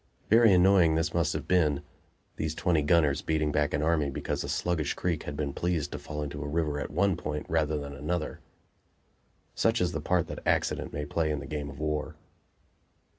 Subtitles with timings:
[0.31, 1.83] Very annoying this must have been
[2.37, 5.99] these twenty gunners beating back an army because a sluggish creek had been pleased to
[5.99, 8.39] fall into a river at one point rather than another.
[9.53, 12.15] Such is the part that accident may play in the game of war.